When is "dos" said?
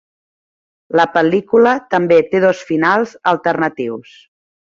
2.45-2.63